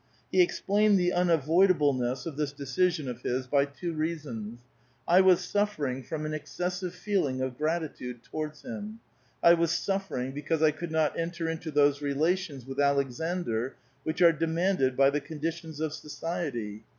He 0.31 0.41
explained 0.41 0.97
the 0.99 1.11
unavoidableness 1.13 2.25
of 2.25 2.35
this 2.35 2.51
decision 2.51 3.07
of 3.07 3.21
his 3.21 3.45
b}* 3.45 3.67
two 3.79 3.93
reasons: 3.93 4.61
1 5.05 5.23
was 5.23 5.41
suffering 5.47 6.01
from 6.01 6.25
an 6.25 6.33
excessive 6.33 6.95
feeling 6.95 7.39
of 7.39 7.55
gratitude 7.55 8.23
towards 8.23 8.63
him; 8.65 8.99
I 9.43 9.53
was 9.53 9.69
suffering 9.69 10.31
because 10.31 10.63
I 10.63 10.71
could 10.71 10.89
not 10.89 11.19
enter 11.19 11.47
into 11.47 11.69
those 11.69 12.01
relations. 12.01 12.65
with 12.65 12.79
Alek 12.79 13.09
sandr 13.09 13.73
which 14.01 14.23
are 14.23 14.33
demanded 14.33 14.97
b}' 14.97 15.11
the 15.11 15.21
conditions 15.21 15.79
of 15.79 15.93
society. 15.93 16.81